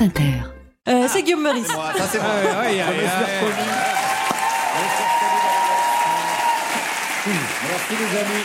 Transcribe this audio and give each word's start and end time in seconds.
France 0.00 0.08
Inter. 0.08 0.32
Euh, 0.88 1.06
c'est 1.08 1.22
Guillaume 1.22 1.42
Meurice. 1.42 1.66
Ça 1.66 1.74
c'est 2.10 2.18
moi. 2.18 2.28
Ouais, 2.28 2.70
ouais, 2.70 2.76
ouais, 2.76 2.80
ouais. 2.80 3.08
Merci 7.68 7.92
les 7.98 8.18
amis. 8.18 8.44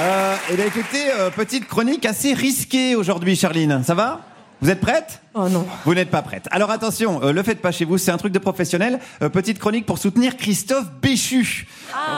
Euh, 0.00 0.36
eh 0.50 0.56
bien 0.56 0.66
écoutez, 0.66 1.10
euh, 1.12 1.30
petite 1.30 1.68
chronique 1.68 2.04
assez 2.06 2.34
risquée 2.34 2.96
aujourd'hui, 2.96 3.36
Charline. 3.36 3.82
Ça 3.84 3.94
va? 3.94 4.20
Vous 4.60 4.68
êtes 4.68 4.80
prête? 4.80 5.20
Oh 5.38 5.50
non. 5.50 5.66
Vous 5.84 5.94
n'êtes 5.94 6.08
pas 6.08 6.22
prête. 6.22 6.48
Alors 6.50 6.70
attention, 6.70 7.22
euh, 7.22 7.30
le 7.30 7.42
faites 7.42 7.60
pas 7.60 7.70
chez 7.70 7.84
vous, 7.84 7.98
c'est 7.98 8.10
un 8.10 8.16
truc 8.16 8.32
de 8.32 8.38
professionnel. 8.38 8.98
Euh, 9.20 9.28
petite 9.28 9.58
chronique 9.58 9.84
pour 9.84 9.98
soutenir 9.98 10.38
Christophe 10.38 10.86
Béchu. 11.02 11.66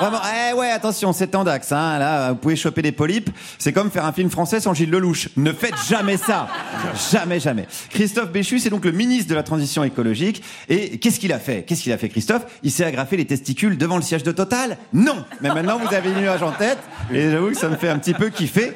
Vraiment, 0.00 0.20
eh 0.50 0.54
ouais, 0.54 0.70
attention, 0.70 1.12
c'est 1.12 1.26
tendax. 1.26 1.72
Hein, 1.72 1.98
là, 1.98 2.30
vous 2.30 2.36
pouvez 2.36 2.54
choper 2.54 2.80
des 2.80 2.92
polypes. 2.92 3.30
C'est 3.58 3.72
comme 3.72 3.90
faire 3.90 4.04
un 4.04 4.12
film 4.12 4.30
français 4.30 4.60
sans 4.60 4.72
Gilles 4.72 4.90
Lelouch. 4.90 5.30
Ne 5.36 5.52
faites 5.52 5.74
jamais 5.88 6.16
ça. 6.16 6.46
jamais, 7.12 7.40
jamais. 7.40 7.66
Christophe 7.90 8.30
Béchu, 8.30 8.60
c'est 8.60 8.70
donc 8.70 8.84
le 8.84 8.92
ministre 8.92 9.28
de 9.28 9.34
la 9.34 9.42
Transition 9.42 9.82
écologique. 9.82 10.44
Et 10.68 10.98
qu'est-ce 10.98 11.18
qu'il 11.18 11.32
a 11.32 11.40
fait? 11.40 11.64
Qu'est-ce 11.64 11.82
qu'il 11.82 11.92
a 11.92 11.98
fait, 11.98 12.10
Christophe? 12.10 12.42
Il 12.62 12.70
s'est 12.70 12.84
agrafé 12.84 13.16
les 13.16 13.26
testicules 13.26 13.76
devant 13.76 13.96
le 13.96 14.02
siège 14.02 14.22
de 14.22 14.30
Total? 14.30 14.78
Non 14.92 15.24
Mais 15.40 15.48
maintenant, 15.48 15.78
vous 15.78 15.92
avez 15.92 16.10
une 16.10 16.20
nuage 16.20 16.44
en 16.44 16.52
tête. 16.52 16.78
Et 17.12 17.32
j'avoue 17.32 17.48
que 17.48 17.56
ça 17.56 17.68
me 17.68 17.76
fait 17.76 17.88
un 17.88 17.98
petit 17.98 18.14
peu 18.14 18.28
kiffer. 18.28 18.74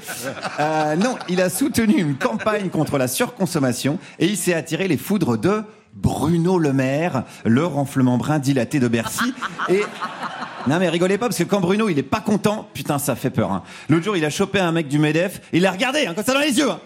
Euh, 0.59 0.97
non, 0.97 1.17
il 1.29 1.41
a 1.41 1.49
soutenu 1.49 1.95
une 1.95 2.17
campagne 2.17 2.71
contre 2.71 2.99
la 2.99 3.07
surconsommation 3.07 4.01
et 4.19 4.32
il 4.33 4.37
s'est 4.39 4.55
attiré 4.55 4.89
les 4.89 4.97
foudres 4.97 5.37
de 5.39 5.63
Bruno 5.95 6.59
Le 6.59 6.73
Maire, 6.73 7.25
le 7.45 7.67
renflement 7.67 8.17
brun 8.17 8.39
dilaté 8.39 8.81
de 8.81 8.89
Bercy. 8.89 9.35
Et 9.69 9.83
non 10.67 10.79
mais 10.79 10.89
rigolez 10.89 11.19
pas 11.19 11.27
parce 11.27 11.39
que 11.39 11.45
quand 11.45 11.61
Bruno 11.61 11.89
il 11.91 11.99
est 11.99 12.03
pas 12.03 12.21
content, 12.21 12.67
putain 12.73 12.99
ça 12.99 13.15
fait 13.15 13.31
peur. 13.31 13.53
Hein. 13.53 13.63
L'autre 13.91 14.05
jour 14.05 14.17
il 14.17 14.25
a 14.25 14.31
chopé 14.31 14.59
un 14.59 14.73
mec 14.73 14.89
du 14.89 14.99
Medef, 14.99 15.43
il 15.53 15.63
l'a 15.63 15.71
regardé 15.73 16.07
hein, 16.07 16.15
comme 16.15 16.25
ça 16.25 16.33
dans 16.33 16.41
les 16.41 16.57
yeux. 16.59 16.71
hein. 16.71 16.81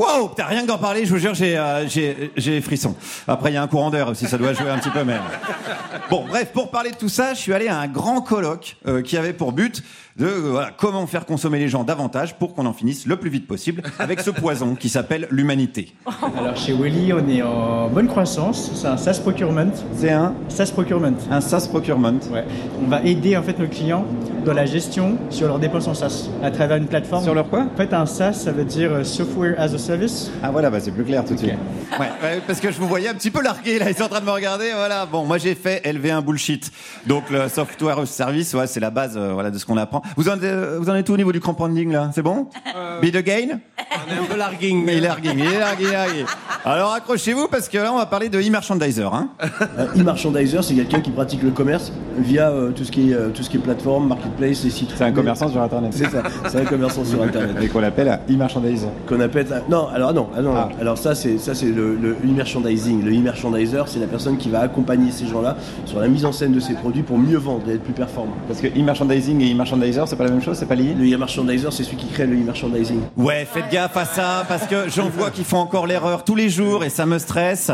Wow, 0.00 0.28
putain, 0.28 0.46
rien 0.46 0.62
que 0.62 0.66
d'en 0.66 0.78
parler, 0.78 1.04
je 1.04 1.10
vous 1.10 1.18
jure, 1.18 1.34
j'ai 1.34 1.58
euh, 1.58 1.86
j'ai 1.86 2.32
j'ai 2.34 2.62
frisson. 2.62 2.94
Après, 3.28 3.50
il 3.50 3.54
y 3.54 3.58
a 3.58 3.62
un 3.62 3.66
courant 3.66 3.90
d'air 3.90 4.08
aussi, 4.08 4.26
ça 4.26 4.38
doit 4.38 4.54
jouer 4.54 4.70
un 4.70 4.78
petit 4.78 4.88
peu, 4.88 5.04
mais 5.04 5.16
bon, 6.08 6.24
bref, 6.26 6.52
pour 6.54 6.70
parler 6.70 6.90
de 6.90 6.96
tout 6.96 7.10
ça, 7.10 7.34
je 7.34 7.38
suis 7.38 7.52
allé 7.52 7.68
à 7.68 7.78
un 7.78 7.86
grand 7.86 8.22
colloque 8.22 8.78
euh, 8.86 9.02
qui 9.02 9.18
avait 9.18 9.34
pour 9.34 9.52
but 9.52 9.82
de 10.16 10.24
euh, 10.26 10.50
voilà, 10.52 10.70
comment 10.76 11.06
faire 11.06 11.26
consommer 11.26 11.58
les 11.58 11.68
gens 11.68 11.84
davantage 11.84 12.34
pour 12.38 12.54
qu'on 12.54 12.66
en 12.66 12.72
finisse 12.72 13.06
le 13.06 13.16
plus 13.16 13.30
vite 13.30 13.46
possible 13.46 13.82
avec 13.98 14.20
ce 14.20 14.30
poison 14.30 14.74
qui 14.74 14.88
s'appelle 14.88 15.28
l'humanité. 15.30 15.94
Alors 16.38 16.56
chez 16.56 16.72
Welly, 16.72 17.12
on 17.12 17.28
est 17.28 17.42
en 17.42 17.88
bonne 17.88 18.08
croissance. 18.08 18.70
C'est 18.74 18.88
un 18.88 18.96
SaaS 18.96 19.20
procurement. 19.20 19.70
C'est 19.96 20.10
un 20.10 20.34
SaaS 20.48 20.70
procurement. 20.72 21.12
un 21.30 21.40
SaaS 21.40 21.66
procurement. 21.68 22.14
Ouais. 22.30 22.44
On 22.82 22.88
va 22.88 23.02
aider 23.02 23.36
en 23.36 23.42
fait 23.42 23.58
nos 23.58 23.68
clients 23.68 24.04
dans 24.44 24.54
la 24.54 24.66
gestion 24.66 25.18
sur 25.28 25.46
leurs 25.46 25.58
dépenses 25.58 25.86
en 25.86 25.94
SaaS 25.94 26.28
à 26.42 26.50
travers 26.50 26.78
une 26.78 26.86
plateforme. 26.86 27.22
Sur 27.22 27.34
leur 27.34 27.48
quoi? 27.48 27.66
En 27.72 27.76
fait, 27.76 27.92
un 27.92 28.06
SaaS, 28.06 28.32
ça 28.32 28.52
veut 28.52 28.64
dire 28.64 28.92
euh, 28.92 29.04
Software 29.04 29.54
as 29.58 29.74
a 29.74 29.78
Service? 29.90 30.30
Ah 30.40 30.52
voilà, 30.52 30.70
bah 30.70 30.78
c'est 30.78 30.92
plus 30.92 31.02
clair 31.04 31.24
tout 31.24 31.34
de 31.34 31.38
suite. 31.38 31.50
Ouais, 31.98 32.06
ouais, 32.22 32.40
parce 32.46 32.60
que 32.60 32.70
je 32.70 32.78
vous 32.78 32.86
voyais 32.86 33.08
un 33.08 33.14
petit 33.14 33.30
peu 33.32 33.42
largué 33.42 33.78
là, 33.80 33.90
ils 33.90 33.96
sont 33.96 34.04
en 34.04 34.08
train 34.08 34.20
de 34.20 34.24
me 34.24 34.30
regarder, 34.30 34.70
voilà. 34.72 35.04
Bon, 35.04 35.24
moi 35.24 35.36
j'ai 35.38 35.56
fait 35.56 35.84
LV1 35.84 36.22
bullshit. 36.22 36.70
Donc 37.06 37.28
le 37.28 37.48
software 37.48 38.06
service, 38.06 38.54
ouais, 38.54 38.68
c'est 38.68 38.78
la 38.78 38.90
base 38.90 39.14
euh, 39.16 39.32
voilà 39.32 39.50
de 39.50 39.58
ce 39.58 39.66
qu'on 39.66 39.76
apprend. 39.76 40.00
Vous 40.16 40.28
en, 40.28 40.40
êtes- 40.40 40.76
vous 40.78 40.88
en 40.90 40.94
êtes 40.94 41.08
où 41.08 41.14
au 41.14 41.16
niveau 41.16 41.32
du 41.32 41.40
crowdfunding 41.40 41.90
là? 41.90 42.10
C'est 42.14 42.22
bon? 42.22 42.46
Be 43.02 43.06
the 43.10 43.22
gain? 43.24 43.58
On 44.10 44.14
est 44.14 44.18
un 44.18 44.24
peu 44.24 44.36
larguing. 44.36 44.84
Mais 44.84 44.96
il 44.96 44.98
est 45.04 45.08
largué, 45.08 45.30
il 45.34 45.40
est 45.44 45.58
largué, 45.58 45.84
il 45.84 45.88
est 45.88 45.92
largué. 45.92 46.24
Alors 46.64 46.92
accrochez-vous 46.92 47.48
parce 47.48 47.68
que 47.68 47.78
là 47.78 47.92
on 47.92 47.96
va 47.98 48.06
parler 48.06 48.28
de 48.28 48.38
e-merchandiser. 48.40 49.04
Hein. 49.04 49.28
Un 49.78 50.00
e-merchandiser, 50.00 50.58
c'est 50.62 50.74
quelqu'un 50.74 51.00
qui 51.00 51.10
pratique 51.10 51.42
le 51.42 51.50
commerce 51.50 51.92
via 52.18 52.50
euh, 52.50 52.70
tout 52.70 52.84
ce 52.84 52.90
qui 52.90 53.10
est 53.10 53.14
euh, 53.14 53.28
tout 53.30 53.42
ce 53.42 53.48
qui 53.50 53.56
est 53.56 53.60
plateforme, 53.60 54.08
marketplace, 54.08 54.64
les 54.64 54.70
sites. 54.70 54.90
C'est 54.94 55.04
un 55.04 55.12
commerçant 55.12 55.48
sur 55.48 55.62
internet. 55.62 55.92
C'est 55.94 56.10
ça. 56.10 56.22
C'est 56.48 56.60
un 56.60 56.64
commerçant 56.64 57.04
sur 57.04 57.22
internet. 57.22 57.56
Et 57.62 57.68
qu'on 57.68 57.80
l'appelle 57.80 58.18
e-merchandiser. 58.28 58.88
Qu'on 59.08 59.20
appelle 59.20 59.46
non 59.68 59.88
alors 59.88 60.12
non 60.12 60.28
ah 60.36 60.42
non, 60.42 60.54
Ah. 60.56 60.68
alors 60.80 60.98
ça 60.98 61.14
c'est 61.14 61.38
ça 61.38 61.54
c'est 61.54 61.66
le, 61.70 61.96
le 61.96 62.16
e-merchandising. 62.24 63.02
Le 63.04 63.12
e-merchandiser, 63.12 63.82
c'est 63.86 63.98
la 64.00 64.06
personne 64.06 64.36
qui 64.36 64.50
va 64.50 64.60
accompagner 64.60 65.10
ces 65.12 65.26
gens-là 65.26 65.56
sur 65.86 66.00
la 66.00 66.08
mise 66.08 66.24
en 66.24 66.32
scène 66.32 66.52
de 66.52 66.60
ces 66.60 66.74
produits 66.74 67.02
pour 67.02 67.18
mieux 67.18 67.38
vendre 67.38 67.68
et 67.70 67.74
être 67.74 67.82
plus 67.82 67.92
performant. 67.94 68.34
Parce 68.48 68.60
que 68.60 68.66
e-merchandising 68.66 69.40
et 69.40 69.52
e-merchandiser, 69.52 70.02
c'est 70.06 70.16
pas 70.16 70.24
la 70.24 70.30
même 70.30 70.42
chose, 70.42 70.56
c'est 70.58 70.66
pas 70.66 70.74
lié? 70.74 70.94
Le 70.98 71.04
e-merchandiser, 71.14 71.68
c'est 71.70 71.84
celui 71.84 71.96
qui 71.96 72.06
crée 72.08 72.26
le 72.26 72.34
e-merchandising. 72.36 73.00
Ouais, 73.16 73.46
faites 73.50 73.70
gaffe 73.72 73.96
ça, 74.04 74.44
parce 74.48 74.66
que 74.66 74.88
j'en 74.88 75.08
vois 75.08 75.30
qui 75.30 75.44
font 75.44 75.58
encore 75.58 75.86
l'erreur 75.86 76.24
tous 76.24 76.34
les 76.34 76.48
jours 76.48 76.84
et 76.84 76.90
ça 76.90 77.06
me 77.06 77.18
stresse. 77.18 77.70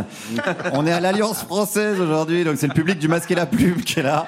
On 0.72 0.86
est 0.86 0.92
à 0.92 1.00
l'Alliance 1.00 1.42
française 1.42 2.00
aujourd'hui, 2.00 2.44
donc 2.44 2.56
c'est 2.56 2.66
le 2.68 2.74
public 2.74 2.98
du 2.98 3.08
masque 3.08 3.30
et 3.30 3.34
la 3.34 3.46
plume 3.46 3.82
qui 3.82 4.00
est 4.00 4.02
là. 4.02 4.26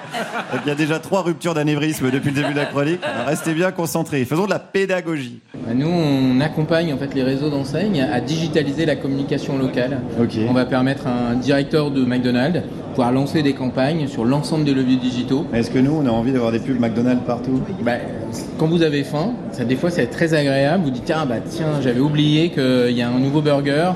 Donc 0.51 0.61
il 0.65 0.69
y 0.69 0.71
a 0.71 0.75
déjà 0.75 0.99
trois 0.99 1.21
ruptures 1.21 1.53
d'anévrisme 1.53 2.11
depuis 2.11 2.31
le 2.31 2.41
début 2.41 2.53
de 2.53 2.59
la 2.59 2.65
chronique. 2.65 2.99
Alors, 3.03 3.27
Restez 3.27 3.53
bien 3.53 3.71
concentrés. 3.71 4.25
Faisons 4.25 4.45
de 4.45 4.49
la 4.51 4.59
pédagogie. 4.59 5.39
Bah, 5.53 5.73
Nous, 5.73 5.87
on 5.87 6.39
accompagne 6.41 6.93
en 6.93 6.97
fait 6.97 7.13
les 7.13 7.23
réseaux 7.23 7.49
d'enseignes 7.49 8.01
à 8.01 8.19
digitaliser 8.21 8.85
la 8.85 8.95
communication 8.95 9.57
locale. 9.57 10.01
Ok. 10.19 10.37
On 10.47 10.53
va 10.53 10.65
permettre 10.65 11.07
à 11.07 11.11
un 11.11 11.35
directeur 11.35 11.91
de 11.91 12.03
McDonald's 12.05 12.63
pouvoir 12.89 13.11
lancer 13.11 13.43
des 13.43 13.53
campagnes 13.53 14.07
sur 14.07 14.25
l'ensemble 14.25 14.65
des 14.65 14.73
leviers 14.73 14.97
digitaux. 14.97 15.45
Est-ce 15.53 15.69
que 15.71 15.79
nous, 15.79 15.91
on 15.91 16.05
a 16.05 16.09
envie 16.09 16.31
d'avoir 16.33 16.51
des 16.51 16.59
pubs 16.59 16.79
McDonald's 16.79 17.23
partout? 17.25 17.61
Bah, 17.81 17.93
quand 18.57 18.67
vous 18.67 18.81
avez 18.81 19.03
faim, 19.03 19.33
ça, 19.51 19.63
des 19.63 19.75
fois, 19.75 19.89
c'est 19.89 20.07
très 20.07 20.33
agréable. 20.33 20.83
Vous 20.85 20.91
dites 20.91 21.11
ah 21.15 21.25
bah 21.25 21.35
tiens, 21.47 21.81
j'avais 21.81 21.99
oublié 21.99 22.49
qu'il 22.51 22.91
y 22.91 23.01
a 23.01 23.09
un 23.09 23.19
nouveau 23.19 23.41
burger. 23.41 23.91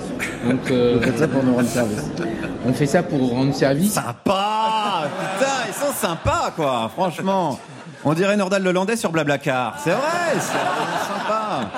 Donc, 0.47 0.71
euh, 0.71 0.99
Faites 1.01 1.17
ça 1.19 1.27
pour 1.27 1.43
nous 1.43 1.55
rendre 1.55 1.67
service. 1.67 2.03
on 2.65 2.73
fait 2.73 2.85
ça 2.85 3.03
pour 3.03 3.29
rendre 3.29 3.53
service. 3.53 3.93
Sympa 3.93 5.07
Putain, 5.37 5.51
ils 5.67 5.73
sont 5.73 5.93
sympas, 5.93 6.51
quoi, 6.55 6.89
franchement. 6.93 7.59
On 8.05 8.13
dirait 8.13 8.35
Nordal 8.35 8.63
Lelandais 8.63 8.97
sur 8.97 9.11
Blablacar. 9.11 9.75
C'est 9.81 9.91
vrai, 9.91 9.99
c'est 10.33 10.57
vraiment 10.57 10.99
sympa. 11.07 11.69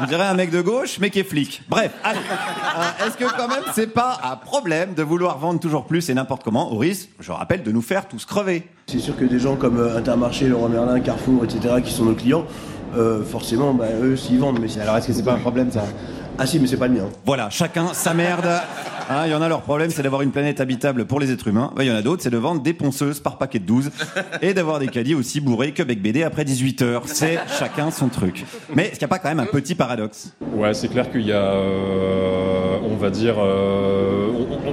On 0.00 0.04
dirait 0.04 0.24
un 0.26 0.34
mec 0.34 0.50
de 0.50 0.60
gauche, 0.60 0.98
mais 1.00 1.10
qui 1.10 1.20
est 1.20 1.24
flic. 1.24 1.62
Bref, 1.68 1.92
allez. 2.04 2.18
Euh, 2.18 3.06
Est-ce 3.06 3.16
que 3.16 3.24
quand 3.36 3.48
même, 3.48 3.62
c'est 3.74 3.86
pas 3.92 4.18
un 4.24 4.36
problème 4.36 4.94
de 4.94 5.02
vouloir 5.02 5.38
vendre 5.38 5.58
toujours 5.60 5.86
plus 5.86 6.08
et 6.10 6.14
n'importe 6.14 6.42
comment, 6.44 6.72
au 6.72 6.76
risque, 6.78 7.08
je 7.20 7.32
rappelle, 7.32 7.62
de 7.62 7.72
nous 7.72 7.82
faire 7.82 8.06
tous 8.08 8.24
crever? 8.24 8.68
C'est 8.86 8.98
sûr 8.98 9.16
que 9.16 9.24
des 9.24 9.38
gens 9.38 9.56
comme 9.56 9.78
euh, 9.78 9.96
Intermarché, 9.96 10.48
Leroy 10.48 10.68
Merlin, 10.68 11.00
Carrefour, 11.00 11.44
etc., 11.44 11.76
qui 11.84 11.92
sont 11.92 12.04
nos 12.04 12.14
clients, 12.14 12.44
euh, 12.96 13.24
forcément, 13.24 13.72
bah, 13.74 13.86
eux, 14.02 14.16
s'ils 14.16 14.38
vendent. 14.38 14.58
Mais 14.60 14.80
Alors, 14.80 14.96
est-ce 14.96 15.06
que 15.08 15.12
c'est 15.12 15.22
pas 15.24 15.32
un 15.34 15.38
problème, 15.38 15.70
ça? 15.70 15.84
Ah 16.38 16.46
si, 16.46 16.58
mais 16.60 16.66
c'est 16.66 16.76
pas 16.76 16.88
le 16.88 16.94
mien. 16.94 17.08
Voilà, 17.24 17.48
chacun 17.48 17.94
sa 17.94 18.12
merde. 18.12 18.46
Hein, 19.08 19.22
Il 19.26 19.30
y 19.30 19.34
en 19.34 19.42
a 19.42 19.48
leur 19.48 19.62
problème, 19.62 19.90
c'est 19.90 20.02
d'avoir 20.02 20.22
une 20.22 20.32
planète 20.32 20.60
habitable 20.60 21.04
pour 21.04 21.20
les 21.20 21.30
êtres 21.30 21.46
humains. 21.48 21.72
Ouais, 21.76 21.86
Il 21.86 21.88
y 21.88 21.92
en 21.92 21.96
a 21.96 22.02
d'autres, 22.02 22.22
c'est 22.22 22.30
de 22.30 22.36
vendre 22.36 22.60
des 22.62 22.72
ponceuses 22.72 23.20
par 23.20 23.38
paquet 23.38 23.58
de 23.60 23.64
12 23.64 23.90
et 24.42 24.52
d'avoir 24.52 24.78
des 24.80 24.88
caddies 24.88 25.14
aussi 25.14 25.40
bourrés 25.40 25.72
que 25.72 25.82
Bec 25.82 26.02
BD 26.02 26.22
après 26.24 26.44
18 26.44 26.82
heures. 26.82 27.02
C'est 27.06 27.38
chacun 27.58 27.90
son 27.90 28.08
truc. 28.08 28.44
Mais 28.74 28.84
est-ce 28.84 28.90
qu'il 28.98 29.00
n'y 29.00 29.04
a 29.04 29.08
pas 29.08 29.18
quand 29.18 29.28
même 29.28 29.40
un 29.40 29.46
petit 29.46 29.74
paradoxe? 29.76 30.32
Ouais, 30.54 30.74
c'est 30.74 30.88
clair 30.88 31.10
qu'il 31.10 31.26
y 31.26 31.32
a, 31.32 31.36
euh, 31.36 32.78
on 32.90 32.96
va 32.96 33.10
dire, 33.10 33.36
euh, 33.38 34.26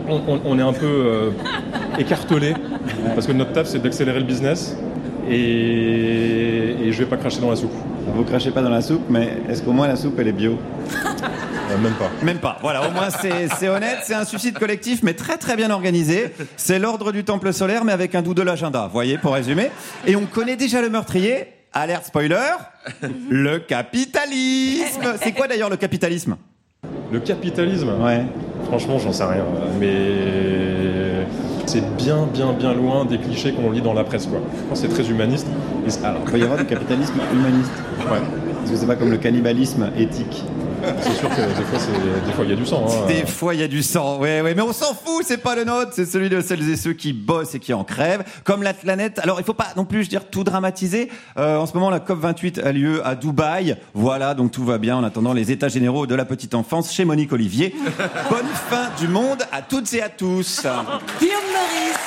on, 0.07 0.13
on- 0.13 0.21
on- 0.27 0.41
on 0.45 0.59
est 0.59 0.63
un 0.63 0.73
peu 0.73 0.85
euh, 0.87 1.29
écartelé 1.99 2.53
parce 3.13 3.27
que 3.27 3.31
notre 3.33 3.51
taf 3.53 3.67
c'est 3.67 3.79
d'accélérer 3.81 4.19
le 4.19 4.25
business 4.25 4.75
et, 5.29 6.75
et 6.87 6.91
je 6.91 6.99
vais 6.99 7.05
pas 7.09 7.17
cracher 7.17 7.39
dans 7.39 7.49
la 7.49 7.55
soupe. 7.55 7.71
Vous 8.15 8.23
crachez 8.23 8.51
pas 8.51 8.61
dans 8.61 8.69
la 8.69 8.81
soupe, 8.81 9.03
mais 9.09 9.37
est-ce 9.49 9.61
qu'au 9.63 9.71
moins 9.71 9.87
la 9.87 9.95
soupe 9.95 10.17
elle 10.19 10.27
est 10.27 10.31
bio? 10.33 10.57
Même 11.77 11.93
pas. 11.93 12.09
Même 12.23 12.37
pas. 12.39 12.57
Voilà, 12.61 12.87
au 12.87 12.91
moins 12.91 13.09
c'est 13.09 13.67
honnête, 13.69 13.99
c'est 14.03 14.13
un 14.15 14.25
suicide 14.25 14.57
collectif, 14.57 15.01
mais 15.03 15.13
très 15.13 15.37
très 15.37 15.55
bien 15.55 15.69
organisé. 15.71 16.33
C'est 16.57 16.79
l'ordre 16.79 17.11
du 17.11 17.23
temple 17.23 17.53
solaire, 17.53 17.83
mais 17.85 17.91
avec 17.91 18.15
un 18.15 18.21
doux 18.21 18.33
de 18.33 18.41
l'agenda. 18.41 18.89
Voyez, 18.91 19.17
pour 19.17 19.33
résumer. 19.33 19.69
Et 20.05 20.15
on 20.15 20.25
connaît 20.25 20.55
déjà 20.55 20.81
le 20.81 20.89
meurtrier. 20.89 21.45
Alerte 21.73 22.05
spoiler. 22.05 22.37
Le 23.29 23.57
capitalisme. 23.59 25.15
C'est 25.21 25.31
quoi 25.31 25.47
d'ailleurs 25.47 25.69
le 25.69 25.77
capitalisme? 25.77 26.35
Le 27.11 27.19
capitalisme, 27.19 27.89
Ouais. 28.01 28.25
franchement, 28.67 28.99
j'en 28.99 29.13
sais 29.13 29.23
rien, 29.23 29.43
mais 29.79 31.25
c'est 31.65 31.95
bien, 31.95 32.27
bien, 32.31 32.53
bien 32.53 32.73
loin 32.73 33.05
des 33.05 33.17
clichés 33.17 33.53
qu'on 33.53 33.71
lit 33.71 33.81
dans 33.81 33.93
la 33.93 34.03
presse, 34.03 34.25
quoi. 34.27 34.39
Je 34.55 34.67
pense 34.69 34.81
que 34.81 34.87
c'est 34.87 34.93
très 34.93 35.09
humaniste. 35.09 35.47
Et 35.87 35.89
c'est- 35.89 36.03
Alors, 36.03 36.21
il 36.25 36.31
peut 36.31 36.39
y 36.39 36.43
avoir 36.43 36.57
du 36.59 36.65
capitalisme 36.65 37.13
humaniste. 37.33 37.71
ouais, 37.99 38.19
Parce 38.59 38.71
que 38.71 38.77
c'est 38.77 38.87
pas 38.87 38.95
comme 38.95 39.11
le 39.11 39.17
cannibalisme 39.17 39.89
éthique. 39.97 40.43
C'est 41.01 41.13
sûr 41.15 41.29
que 41.29 41.35
des 41.41 41.63
fois, 41.65 41.79
c'est- 41.79 42.25
des 42.27 42.33
fois, 42.33 42.43
il 42.45 42.49
y 42.49 42.53
a 42.53 42.55
du 42.55 42.65
sang. 42.65 42.85
hein. 42.87 43.05
Des 43.07 43.25
fois, 43.25 43.53
il 43.53 43.59
y 43.59 43.63
a 43.63 43.67
du 43.67 43.83
sang. 43.83 44.17
Ouais, 44.19 44.41
ouais, 44.41 44.53
mais 44.55 44.61
on 44.61 44.73
s'en 44.73 44.93
fout, 44.93 45.23
c'est 45.25 45.37
pas 45.37 45.55
le 45.55 45.63
nôtre, 45.63 45.91
c'est 45.95 46.05
celui 46.05 46.29
de 46.29 46.41
celles 46.41 46.67
et 46.69 46.75
ceux 46.75 46.93
qui 46.93 47.13
bossent 47.13 47.55
et 47.55 47.59
qui 47.59 47.73
en 47.73 47.83
crèvent. 47.83 48.23
Comme 48.43 48.63
la 48.63 48.73
planète. 48.73 49.19
Alors, 49.19 49.39
il 49.39 49.43
faut 49.45 49.53
pas 49.53 49.67
non 49.75 49.85
plus, 49.85 49.99
je 49.99 50.03
veux 50.03 50.09
dire, 50.09 50.29
tout 50.29 50.43
dramatiser. 50.43 51.09
Euh, 51.37 51.57
en 51.57 51.65
ce 51.65 51.73
moment, 51.73 51.89
la 51.89 51.99
COP28 51.99 52.59
a 52.63 52.71
lieu 52.71 53.05
à 53.05 53.15
Dubaï. 53.15 53.77
Voilà, 53.93 54.33
donc 54.33 54.51
tout 54.51 54.63
va 54.65 54.77
bien 54.77 54.97
en 54.97 55.03
attendant 55.03 55.33
les 55.33 55.51
états 55.51 55.69
généraux 55.69 56.07
de 56.07 56.15
la 56.15 56.25
petite 56.25 56.53
enfance 56.55 56.91
chez 56.93 57.05
Monique 57.05 57.31
Olivier. 57.33 57.75
Bonne 58.29 58.47
fin 58.69 58.89
du 58.99 59.07
monde 59.07 59.43
à 59.51 59.61
toutes 59.61 59.93
et 59.93 60.01
à 60.01 60.09
tous. 60.09 60.61
Guillaume 61.19 61.35
Meurice. 61.51 61.97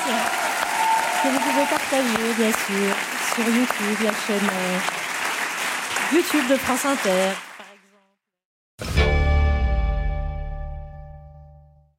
Que 1.23 1.27
vous 1.29 1.39
pouvez 1.39 1.65
partager, 1.69 2.33
bien 2.37 2.51
sûr, 2.51 2.95
sur 3.35 3.43
YouTube, 3.43 3.97
la 4.03 4.11
chaîne 4.27 4.47
euh, 4.47 6.15
YouTube 6.15 6.43
de 6.49 6.55
France 6.55 6.85
Inter. 6.85 7.46